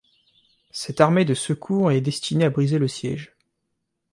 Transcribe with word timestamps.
Cette 0.71 0.99
armée 0.99 1.25
de 1.25 1.35
secours 1.35 1.91
est 1.91 2.01
destinée 2.01 2.45
à 2.45 2.49
briser 2.49 2.79
le 2.79 2.87
siège. 2.87 3.35